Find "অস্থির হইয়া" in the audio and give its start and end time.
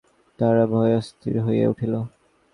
0.97-1.65